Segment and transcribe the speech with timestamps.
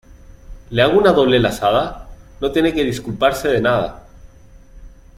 [0.71, 2.09] ¿le hago una doble lazada?
[2.39, 4.07] no tiene que disculparse de nada.